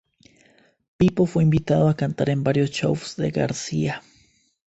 Pipo 0.97 1.27
fue 1.27 1.43
invitado 1.43 1.87
a 1.87 1.95
cantar 1.95 2.31
en 2.31 2.43
varios 2.43 2.71
shows 2.71 3.17
de 3.17 3.29
García. 3.29 4.01